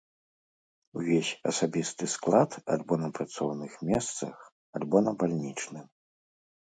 Увесь 0.99 1.27
асабісты 1.49 2.07
склад 2.13 2.55
альбо 2.75 2.93
на 3.01 3.09
працоўных 3.19 3.75
месцах, 3.91 4.35
альбо 4.81 4.97
на 5.07 5.13
бальнічным. 5.25 5.85